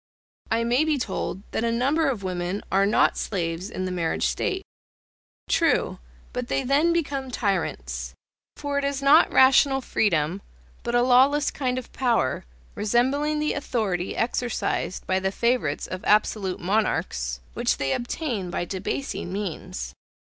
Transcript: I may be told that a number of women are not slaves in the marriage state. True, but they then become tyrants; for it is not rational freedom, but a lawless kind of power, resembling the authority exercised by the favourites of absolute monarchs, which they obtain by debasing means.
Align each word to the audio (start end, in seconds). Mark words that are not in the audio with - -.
I 0.49 0.63
may 0.63 0.83
be 0.83 0.97
told 0.97 1.43
that 1.51 1.63
a 1.63 1.71
number 1.71 2.09
of 2.09 2.23
women 2.23 2.63
are 2.71 2.87
not 2.87 3.19
slaves 3.19 3.69
in 3.69 3.85
the 3.85 3.91
marriage 3.91 4.25
state. 4.25 4.63
True, 5.47 5.99
but 6.33 6.47
they 6.47 6.63
then 6.63 6.91
become 6.91 7.29
tyrants; 7.29 8.15
for 8.57 8.79
it 8.79 8.83
is 8.83 9.03
not 9.03 9.31
rational 9.31 9.79
freedom, 9.79 10.41
but 10.81 10.95
a 10.95 11.03
lawless 11.03 11.51
kind 11.51 11.77
of 11.77 11.93
power, 11.93 12.45
resembling 12.73 13.37
the 13.37 13.53
authority 13.53 14.15
exercised 14.17 15.05
by 15.05 15.19
the 15.19 15.31
favourites 15.31 15.85
of 15.85 16.03
absolute 16.05 16.59
monarchs, 16.59 17.39
which 17.53 17.77
they 17.77 17.93
obtain 17.93 18.49
by 18.49 18.65
debasing 18.65 19.31
means. 19.31 19.93